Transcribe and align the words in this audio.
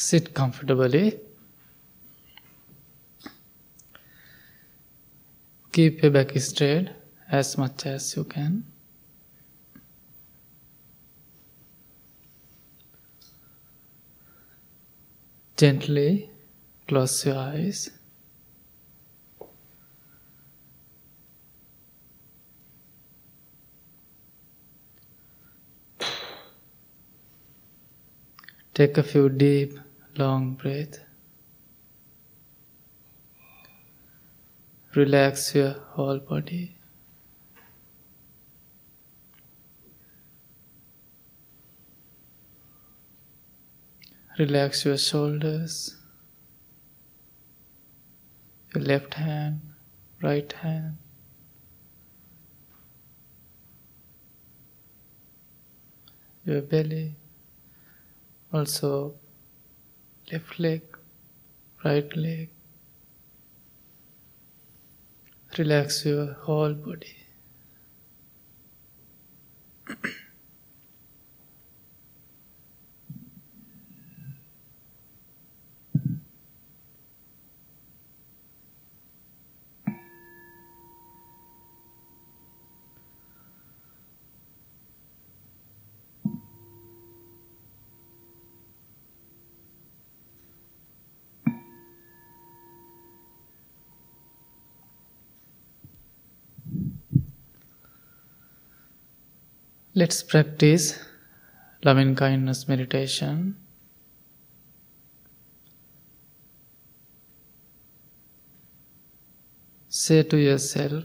Sit 0.00 0.32
comfortably. 0.32 1.20
Keep 5.72 6.02
your 6.02 6.10
back 6.10 6.30
straight 6.38 6.88
as 7.30 7.58
much 7.58 7.84
as 7.84 8.16
you 8.16 8.24
can. 8.24 8.64
Gently 15.58 16.30
close 16.88 17.26
your 17.26 17.36
eyes. 17.36 17.90
Take 28.72 28.96
a 28.96 29.02
few 29.02 29.28
deep, 29.28 29.78
long 30.20 30.52
breath. 30.52 30.98
Relax 34.94 35.54
your 35.54 35.70
whole 35.92 36.18
body. 36.18 36.76
Relax 44.38 44.84
your 44.84 44.98
shoulders, 44.98 45.96
your 48.74 48.84
left 48.84 49.14
hand, 49.14 49.60
right 50.22 50.52
hand. 50.52 50.96
Your 56.44 56.62
belly, 56.62 57.16
also 58.52 59.19
left 60.32 60.58
leg, 60.58 60.82
right 61.84 62.16
leg. 62.16 62.50
Relax 65.58 66.04
your 66.04 66.34
whole 66.34 66.74
body. 66.74 67.16
Let's 100.00 100.22
practice 100.22 100.98
loving 101.84 102.14
kindness 102.16 102.66
meditation. 102.66 103.56
Say 109.90 110.22
to 110.22 110.38
yourself, 110.38 111.04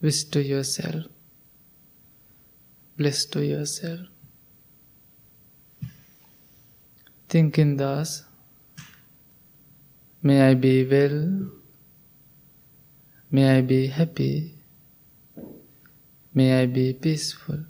wish 0.00 0.24
to 0.24 0.42
yourself, 0.42 1.04
bless 2.96 3.24
to 3.26 3.46
yourself. 3.46 4.00
Thinking 7.28 7.76
thus, 7.76 8.24
may 10.20 10.50
I 10.50 10.54
be 10.54 10.84
well, 10.84 11.52
may 13.30 13.58
I 13.58 13.60
be 13.60 13.86
happy, 13.86 14.57
may 16.38 16.48
I 16.62 16.66
be 16.66 16.86
peaceful. 17.04 17.60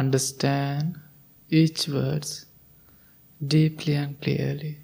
Understand 0.00 1.00
each 1.60 1.88
words 1.88 2.46
deeply 3.54 3.94
and 4.02 4.20
clearly 4.20 4.74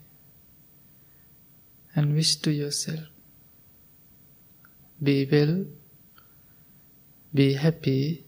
and 1.95 2.15
wish 2.15 2.35
to 2.47 2.51
yourself 2.51 3.05
be 5.09 5.17
well, 5.31 5.57
be 7.33 7.49
happy, 7.67 8.25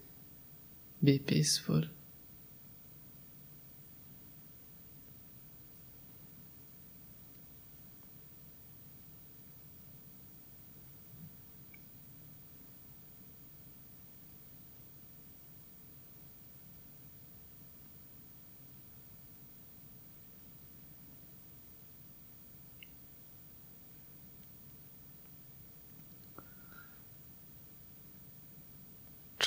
be 1.03 1.19
peaceful. 1.19 1.83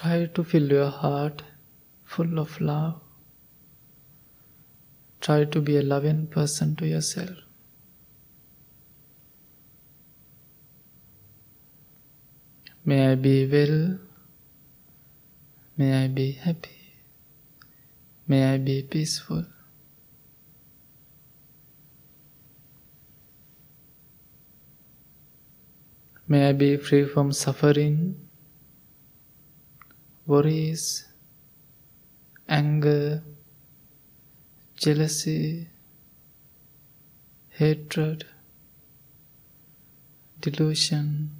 Try 0.01 0.25
to 0.25 0.43
fill 0.43 0.67
your 0.71 0.89
heart 0.89 1.43
full 2.03 2.39
of 2.39 2.59
love. 2.59 2.99
Try 5.19 5.43
to 5.45 5.61
be 5.61 5.77
a 5.77 5.83
loving 5.83 6.25
person 6.25 6.75
to 6.77 6.87
yourself. 6.87 7.37
May 12.83 13.11
I 13.11 13.13
be 13.13 13.45
well. 13.45 13.99
May 15.77 16.05
I 16.05 16.07
be 16.07 16.31
happy. 16.31 16.95
May 18.27 18.55
I 18.55 18.57
be 18.57 18.81
peaceful. 18.81 19.45
May 26.27 26.49
I 26.49 26.53
be 26.53 26.77
free 26.77 27.05
from 27.05 27.31
suffering, 27.33 28.20
worries, 30.31 30.83
anger, 32.47 33.21
jealousy, 34.83 35.67
hatred, 37.49 38.23
delusion, 40.39 41.31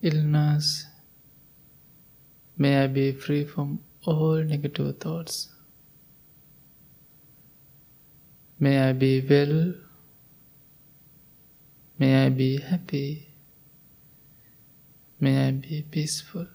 illness. 0.00 0.86
May 2.56 2.84
I 2.84 2.86
be 2.86 3.10
free 3.10 3.44
from 3.44 3.80
all 4.04 4.36
negative 4.36 4.98
thoughts. 4.98 5.48
May 8.60 8.78
I 8.88 8.92
be 8.92 9.12
well. 9.28 9.74
May 11.98 12.26
I 12.26 12.28
be 12.28 12.58
happy. 12.60 13.31
May 15.22 15.46
I 15.46 15.50
be 15.52 15.82
peaceful. 15.82 16.48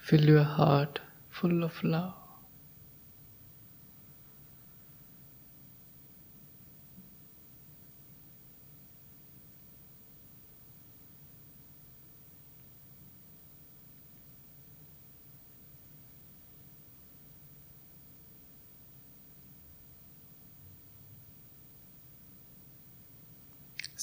Fill 0.00 0.24
your 0.24 0.42
heart 0.42 1.00
full 1.28 1.64
of 1.64 1.84
love. 1.84 2.21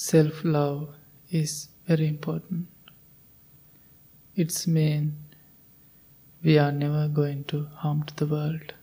Self 0.01 0.45
love 0.45 0.95
is 1.29 1.67
very 1.85 2.07
important. 2.07 2.67
It's 4.33 4.65
mean 4.65 5.17
we 6.41 6.57
are 6.57 6.71
never 6.71 7.09
going 7.09 7.43
to 7.49 7.65
harm 7.75 8.03
to 8.03 8.15
the 8.15 8.25
world. 8.25 8.75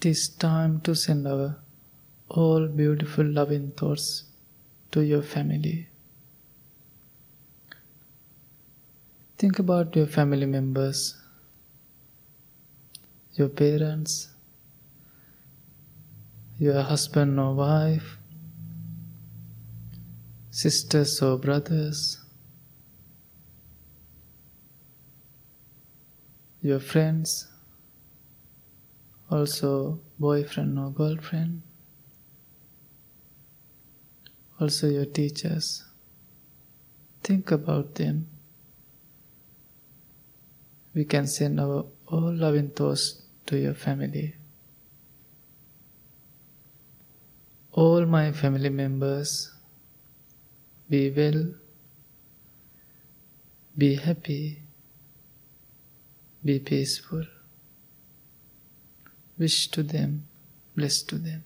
It 0.00 0.06
is 0.06 0.28
time 0.28 0.80
to 0.82 0.94
send 0.94 1.26
our 1.26 1.56
all 2.28 2.68
beautiful 2.68 3.24
loving 3.24 3.72
thoughts 3.72 4.26
to 4.92 5.00
your 5.00 5.22
family. 5.22 5.88
Think 9.38 9.58
about 9.58 9.96
your 9.96 10.06
family 10.06 10.46
members, 10.46 11.16
your 13.34 13.48
parents, 13.48 14.28
your 16.58 16.80
husband 16.80 17.40
or 17.40 17.54
wife, 17.56 18.18
sisters 20.52 21.20
or 21.20 21.38
brothers, 21.38 22.20
your 26.62 26.78
friends, 26.78 27.47
also 29.30 30.00
boyfriend 30.18 30.78
or 30.78 30.90
girlfriend, 30.90 31.62
also 34.60 34.88
your 34.88 35.04
teachers. 35.04 35.84
Think 37.22 37.50
about 37.50 37.94
them. 37.94 38.28
We 40.94 41.04
can 41.04 41.26
send 41.26 41.60
our 41.60 41.84
all 42.06 42.34
loving 42.34 42.70
thoughts 42.70 43.22
to 43.46 43.58
your 43.58 43.74
family. 43.74 44.34
All 47.72 48.06
my 48.06 48.32
family 48.32 48.70
members, 48.70 49.52
be 50.88 51.10
well, 51.10 51.54
be 53.76 53.94
happy, 53.94 54.62
be 56.44 56.58
peaceful. 56.58 57.24
Wish 59.38 59.68
to 59.68 59.84
them, 59.84 60.26
bless 60.74 61.00
to 61.02 61.16
them. 61.16 61.44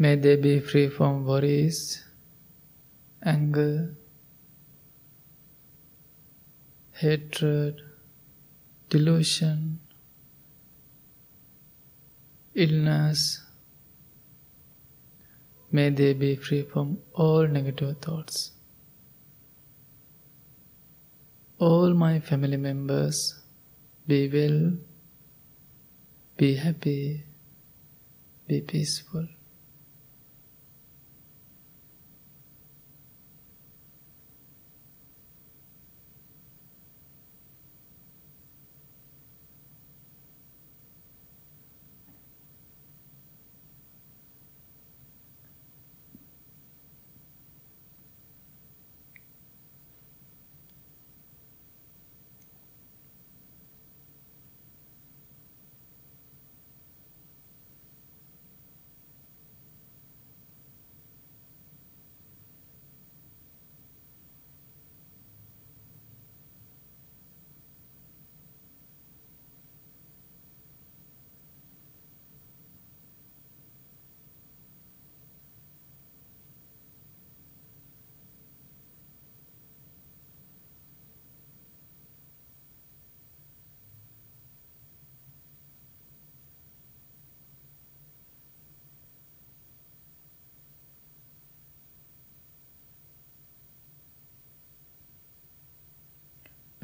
May 0.00 0.14
they 0.14 0.36
be 0.36 0.60
free 0.60 0.88
from 0.88 1.24
worries, 1.24 2.04
anger, 3.22 3.94
hatred, 6.92 7.80
delusion, 8.88 9.80
illness. 12.54 13.44
May 15.70 15.90
they 15.90 16.14
be 16.14 16.34
free 16.36 16.62
from 16.62 16.98
all 17.14 17.46
negative 17.46 17.98
thoughts. 17.98 18.52
All 21.58 21.92
my 21.92 22.20
family 22.20 22.56
members 22.56 23.40
be 24.06 24.28
well, 24.28 24.72
be 26.36 26.54
happy, 26.54 27.24
be 28.46 28.60
peaceful. 28.60 29.26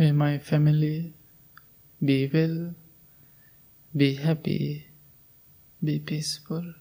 May 0.04 0.12
my 0.12 0.36
family 0.36 1.14
be 2.04 2.28
well, 2.28 2.74
be 3.96 4.16
happy, 4.16 4.88
be 5.82 5.98
peaceful. 5.98 6.74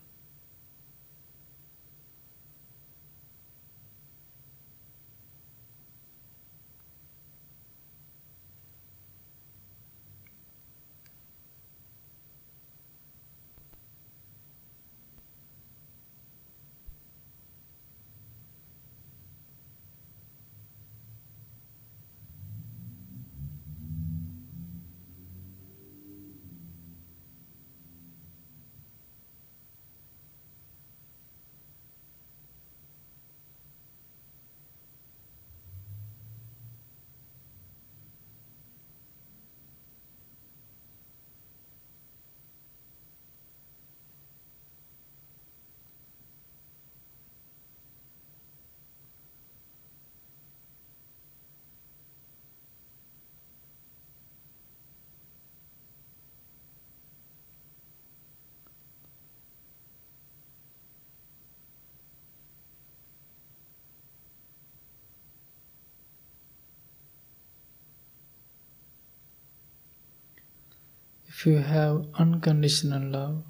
If 71.44 71.48
you 71.48 71.58
have 71.58 72.06
unconditional 72.14 73.04
love, 73.12 73.44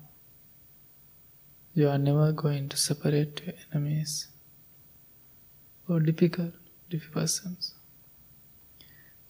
you 1.75 1.89
are 1.89 1.99
never 1.99 2.31
going 2.31 2.69
to 2.69 2.75
separate 2.75 3.43
your 3.45 3.53
enemies 3.71 4.29
or 5.87 5.99
difficult, 5.99 6.55
difficult 6.89 7.13
persons. 7.13 7.75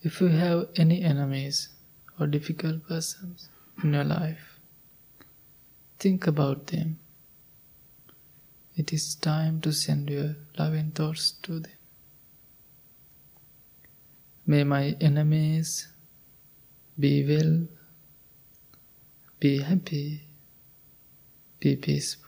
If 0.01 0.21
you 0.21 0.29
have 0.29 0.69
any 0.77 1.01
enemies 1.03 1.73
or 2.17 2.25
difficult 2.25 2.87
persons 2.87 3.49
in 3.83 3.91
your 3.91 4.05
life, 4.05 4.61
think 5.99 6.25
about 6.25 6.67
them. 6.67 6.99
It 8.77 8.93
is 8.93 9.13
time 9.15 9.59
to 9.59 9.73
send 9.73 10.09
your 10.09 10.37
loving 10.57 10.91
thoughts 10.91 11.31
to 11.41 11.59
them. 11.59 11.79
May 14.47 14.63
my 14.63 14.95
enemies 15.01 15.89
be 16.97 17.27
well 17.27 17.67
be 19.43 19.59
happy. 19.59 20.21
Be 21.59 21.75
peaceful. 21.75 22.22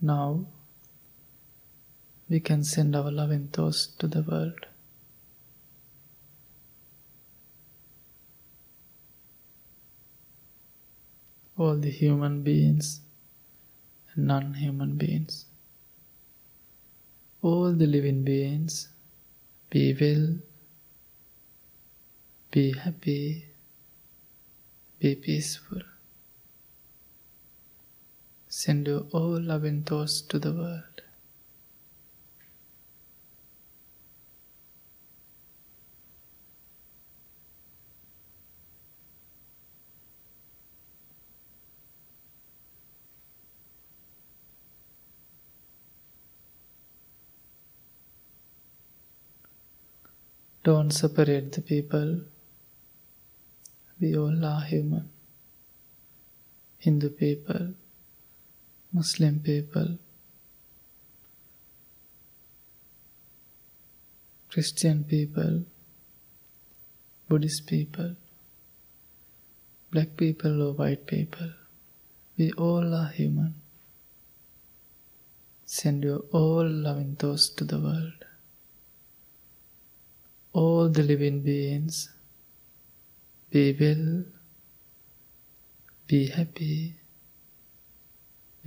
Now 0.00 0.46
we 2.28 2.38
can 2.38 2.62
send 2.62 2.94
our 2.94 3.10
loving 3.10 3.48
thoughts 3.48 3.86
to 3.98 4.06
the 4.06 4.22
world. 4.22 4.66
All 11.56 11.76
the 11.76 11.90
human 11.90 12.42
beings 12.42 13.00
and 14.14 14.28
non 14.28 14.54
human 14.54 14.96
beings, 14.96 15.46
all 17.42 17.72
the 17.72 17.86
living 17.86 18.22
beings, 18.22 18.90
be 19.68 19.96
well, 20.00 20.36
be 22.52 22.72
happy, 22.72 23.46
be 25.00 25.16
peaceful. 25.16 25.82
Send 28.58 28.88
your 28.88 29.02
all 29.12 29.40
loving 29.40 29.84
thoughts 29.84 30.20
to 30.20 30.36
the 30.36 30.52
world. 30.52 31.02
Don't 50.64 50.90
separate 50.90 51.52
the 51.52 51.60
people. 51.60 52.22
We 54.00 54.16
all 54.16 54.44
are 54.44 54.62
human. 54.62 55.10
Hindu 56.78 57.10
people, 57.10 57.74
Muslim 58.92 59.40
people, 59.40 59.98
Christian 64.48 65.04
people, 65.04 65.64
Buddhist 67.28 67.66
people, 67.66 68.16
black 69.90 70.16
people 70.16 70.62
or 70.62 70.72
white 70.72 71.06
people. 71.06 71.52
We 72.38 72.52
all 72.52 72.94
are 72.94 73.08
human. 73.08 73.56
Send 75.66 76.04
your 76.04 76.20
all 76.32 76.66
loving 76.66 77.16
thoughts 77.16 77.50
to 77.50 77.64
the 77.64 77.78
world. 77.78 78.24
All 80.54 80.88
the 80.88 81.02
living 81.02 81.42
beings, 81.42 82.08
be 83.50 83.76
well, 83.78 84.24
be 86.06 86.28
happy, 86.28 86.94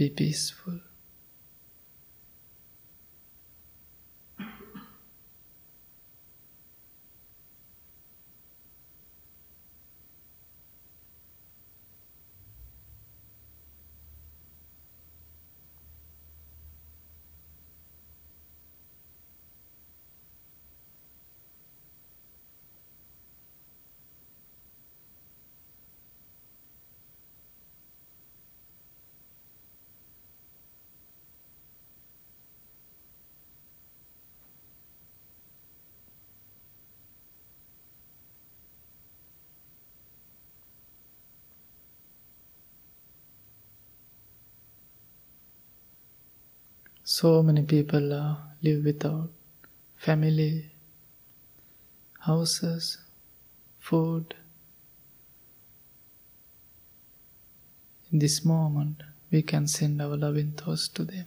be 0.02 0.10
peaceful. 0.10 0.91
So 47.14 47.44
many 47.44 47.64
people 47.64 48.14
uh, 48.14 48.38
live 48.62 48.86
without 48.86 49.32
family, 49.98 50.72
houses, 52.20 53.00
food. 53.80 54.34
In 58.14 58.20
this 58.20 58.46
moment, 58.46 59.04
we 59.30 59.42
can 59.42 59.68
send 59.68 60.02
our 60.02 60.16
loving 60.16 60.54
thoughts 60.54 60.88
to 60.88 61.04
them. 61.04 61.26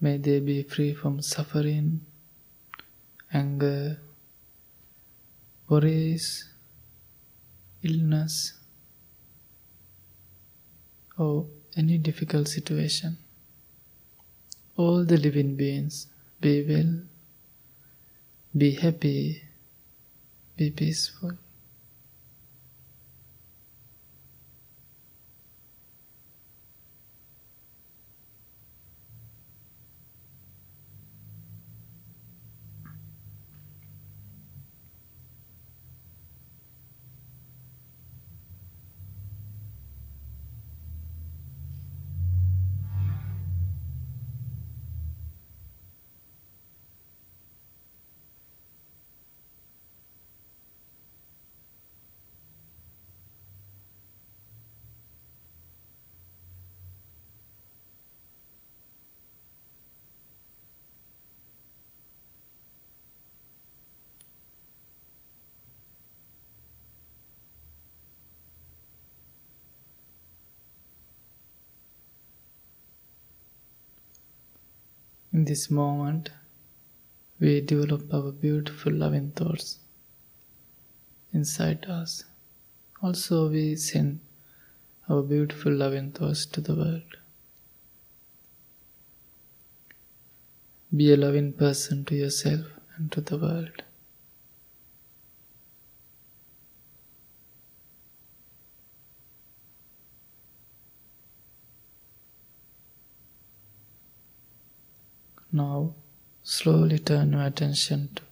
May 0.00 0.18
they 0.18 0.40
be 0.40 0.62
free 0.62 0.92
from 0.92 1.22
suffering, 1.22 2.02
anger, 3.32 3.98
worries, 5.68 6.48
illness, 7.82 8.52
or 11.18 11.46
any 11.76 11.98
difficult 11.98 12.48
situation. 12.48 13.16
All 14.76 15.04
the 15.04 15.16
living 15.16 15.56
beings 15.56 16.08
be 16.40 16.62
well, 16.68 17.00
be 18.56 18.72
happy, 18.72 19.42
be 20.56 20.70
peaceful. 20.70 21.32
In 75.36 75.44
this 75.44 75.70
moment, 75.70 76.30
we 77.38 77.60
develop 77.60 78.14
our 78.14 78.32
beautiful 78.32 78.90
loving 78.90 79.32
thoughts 79.32 79.80
inside 81.30 81.84
us. 81.84 82.24
Also, 83.02 83.50
we 83.50 83.76
send 83.76 84.20
our 85.10 85.20
beautiful 85.20 85.72
loving 85.72 86.10
thoughts 86.12 86.46
to 86.46 86.62
the 86.62 86.74
world. 86.74 87.18
Be 90.96 91.12
a 91.12 91.18
loving 91.18 91.52
person 91.52 92.06
to 92.06 92.14
yourself 92.14 92.64
and 92.96 93.12
to 93.12 93.20
the 93.20 93.36
world. 93.36 93.82
Now, 105.56 105.94
slowly 106.42 106.98
turn 106.98 107.32
your 107.32 107.40
attention 107.44 108.10
to 108.16 108.22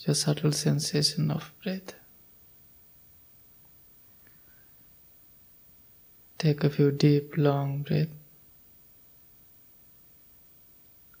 your 0.00 0.14
subtle 0.14 0.52
sensation 0.52 1.30
of 1.30 1.50
breath. 1.64 1.94
Take 6.36 6.64
a 6.64 6.68
few 6.68 6.90
deep, 6.90 7.38
long 7.38 7.80
breaths. 7.80 8.12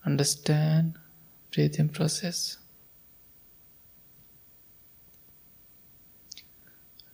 Understand 0.04 0.98
breathing 1.54 1.88
process. 1.88 2.58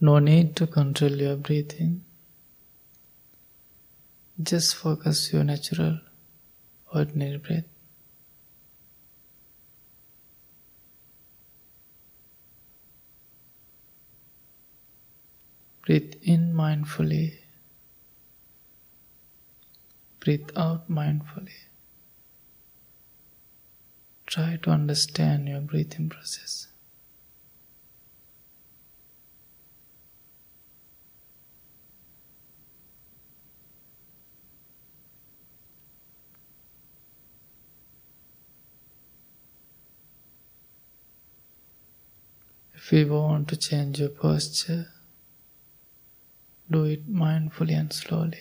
No 0.00 0.18
need 0.18 0.56
to 0.56 0.66
control 0.66 1.12
your 1.12 1.36
breathing. 1.36 2.02
Just 4.42 4.74
focus 4.74 5.32
your 5.32 5.44
natural 5.44 6.00
ordinary 6.94 7.38
breath. 7.38 7.64
Breathe 15.84 16.14
in 16.22 16.54
mindfully. 16.54 17.38
Breathe 20.20 20.50
out 20.56 20.88
mindfully. 20.88 21.66
Try 24.26 24.58
to 24.62 24.70
understand 24.70 25.48
your 25.48 25.60
breathing 25.60 26.08
process. 26.08 26.68
If 42.84 42.90
you 42.90 43.06
want 43.06 43.46
to 43.46 43.56
change 43.56 44.00
your 44.00 44.08
posture, 44.08 44.88
do 46.68 46.82
it 46.82 47.08
mindfully 47.08 47.78
and 47.78 47.92
slowly. 47.92 48.40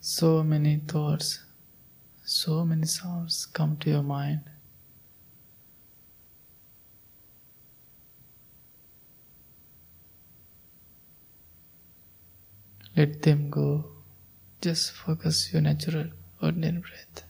So 0.00 0.44
many 0.44 0.76
thoughts, 0.76 1.42
so 2.24 2.64
many 2.64 2.86
sounds 2.86 3.46
come 3.46 3.78
to 3.78 3.90
your 3.90 4.04
mind. 4.04 4.42
Let 12.96 13.22
them 13.22 13.50
go. 13.50 13.99
Just 14.60 14.92
focus 14.92 15.52
your 15.54 15.62
natural, 15.62 16.10
ordinary 16.42 16.78
breath. 16.80 17.29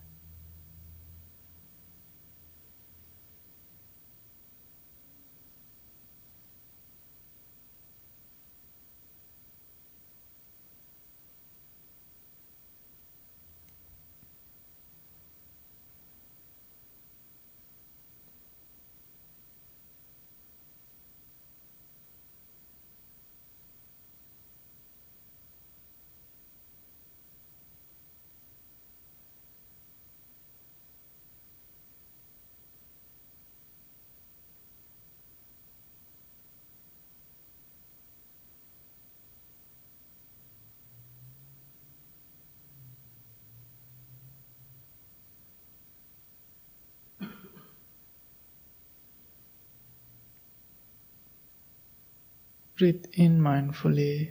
Breathe 52.80 53.04
in 53.12 53.40
mindfully, 53.42 54.30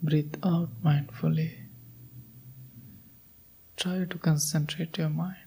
breathe 0.00 0.36
out 0.44 0.80
mindfully. 0.80 1.50
Try 3.76 4.04
to 4.04 4.18
concentrate 4.18 4.96
your 4.96 5.08
mind. 5.08 5.43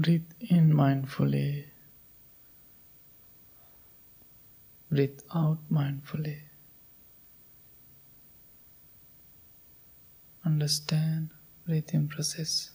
Breathe 0.00 0.32
in 0.40 0.72
mindfully. 0.72 1.66
Breathe 4.90 5.20
out 5.34 5.58
mindfully. 5.70 6.38
Understand 10.42 11.28
breathing 11.66 12.08
process. 12.08 12.70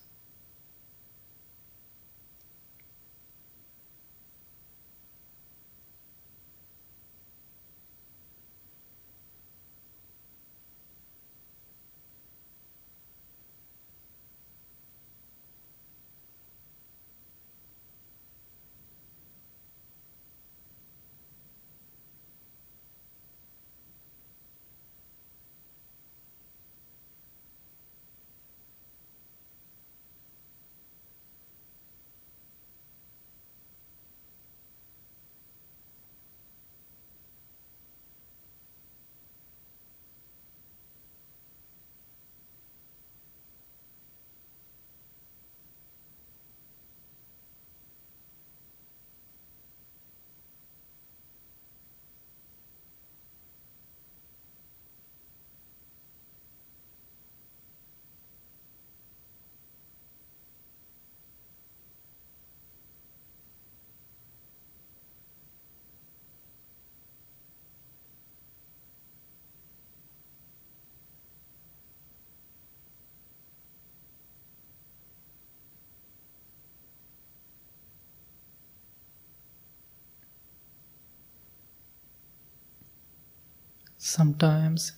Sometimes 84.07 84.91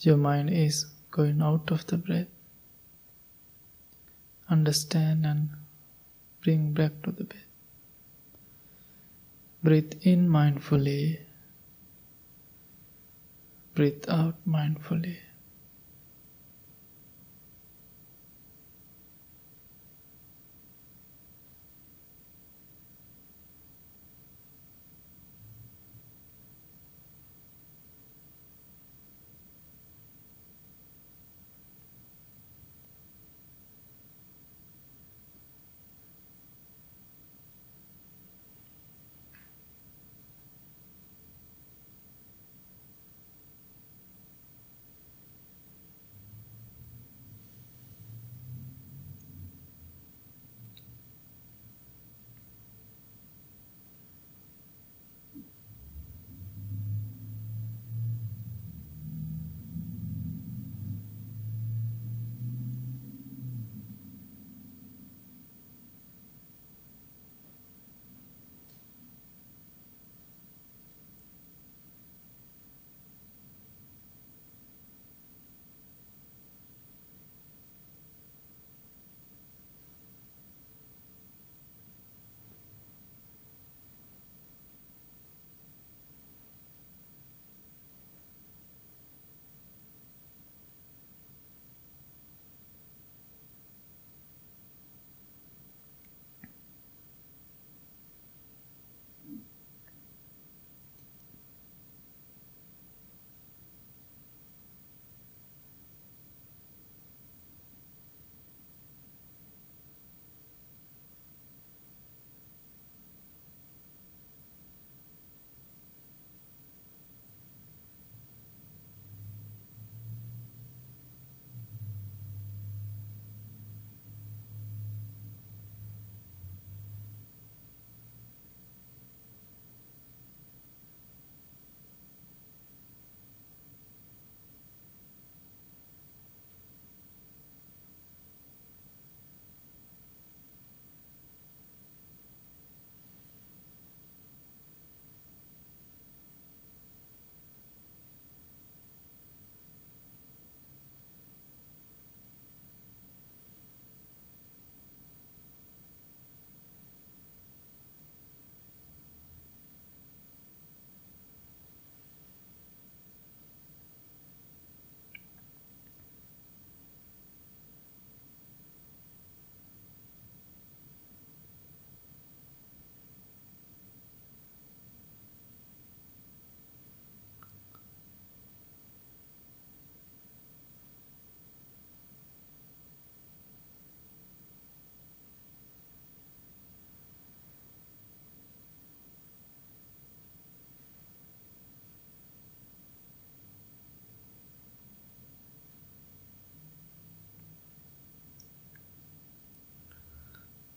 your 0.00 0.18
mind 0.18 0.50
is 0.50 0.84
going 1.10 1.40
out 1.40 1.70
of 1.70 1.86
the 1.86 1.96
breath. 1.96 2.26
Understand 4.50 5.24
and 5.24 5.48
bring 6.42 6.74
back 6.74 7.00
to 7.04 7.12
the 7.12 7.24
breath. 7.24 7.46
Breathe 9.62 9.94
in 10.02 10.28
mindfully. 10.28 11.20
Breathe 13.74 14.04
out 14.06 14.36
mindfully. 14.46 15.16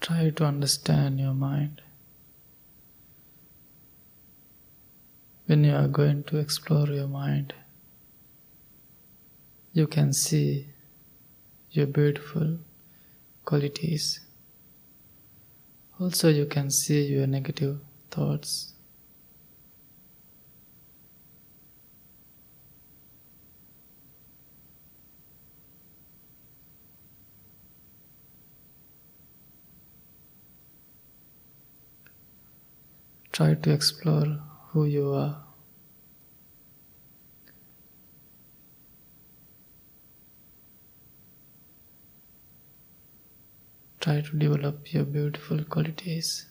Try 0.07 0.29
to 0.29 0.45
understand 0.45 1.19
your 1.19 1.33
mind. 1.33 1.81
When 5.47 5.65
you 5.65 5.75
are 5.75 5.89
going 5.89 6.23
to 6.29 6.37
explore 6.37 6.87
your 6.87 7.09
mind, 7.09 7.53
you 9.73 9.85
can 9.85 10.13
see 10.13 10.69
your 11.71 11.87
beautiful 11.87 12.59
qualities. 13.43 14.21
Also, 15.99 16.29
you 16.29 16.45
can 16.45 16.71
see 16.71 17.03
your 17.07 17.27
negative 17.27 17.81
thoughts. 18.09 18.75
Try 33.37 33.53
to 33.53 33.71
explore 33.71 34.39
who 34.69 34.85
you 34.85 35.13
are. 35.13 35.43
Try 43.99 44.21
to 44.21 44.37
develop 44.39 44.91
your 44.91 45.05
beautiful 45.05 45.63
qualities. 45.65 46.47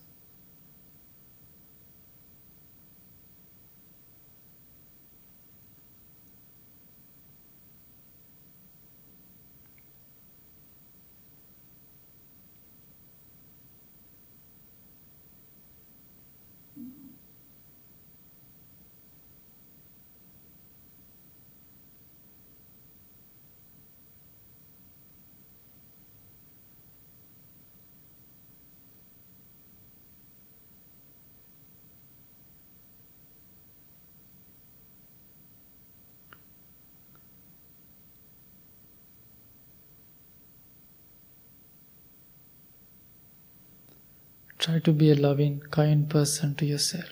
Try 44.59 44.79
to 44.81 44.93
be 44.93 45.11
a 45.11 45.15
loving, 45.15 45.61
kind 45.71 46.09
person 46.09 46.55
to 46.57 46.67
yourself. 46.67 47.11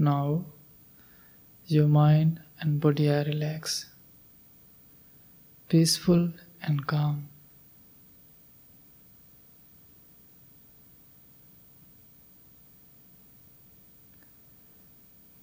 Now 0.00 0.46
your 1.66 1.86
mind 1.86 2.40
and 2.58 2.80
body 2.80 3.10
are 3.10 3.22
relaxed, 3.24 3.84
peaceful 5.68 6.32
and 6.62 6.86
calm. 6.86 7.28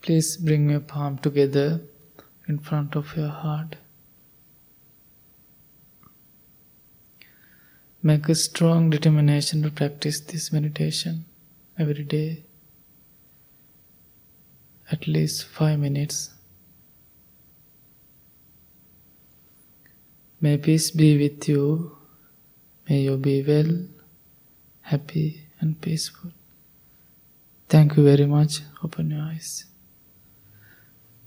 Please 0.02 0.38
bring 0.38 0.72
your 0.72 0.80
palm 0.80 1.20
together 1.20 1.82
in 2.48 2.58
front 2.58 2.96
of 2.96 3.16
your 3.16 3.30
heart. 3.30 3.76
Make 8.02 8.28
a 8.28 8.34
strong 8.34 8.90
determination 8.90 9.62
to 9.62 9.70
practice 9.70 10.20
this 10.20 10.52
meditation 10.52 11.26
every 11.78 12.04
day, 12.04 12.47
at 14.92 15.08
least 15.08 15.46
five 15.46 15.80
minutes. 15.80 16.32
May 20.40 20.58
peace 20.58 20.92
be 20.92 21.18
with 21.18 21.48
you. 21.50 21.98
May 22.88 23.02
you 23.02 23.18
be 23.18 23.44
well, 23.44 23.88
happy, 24.82 25.48
and 25.60 25.80
peaceful. 25.82 26.32
Thank 27.68 27.98
you 27.98 28.04
very 28.04 28.26
much. 28.26 28.62
Open 28.84 29.12
your 29.12 29.22
eyes. 29.22 29.66